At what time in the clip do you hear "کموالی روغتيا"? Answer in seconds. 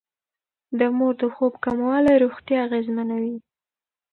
1.65-2.59